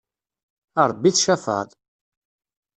A 0.81 0.83
Rebbi 0.89 1.09
tcafεeḍ! 1.13 1.69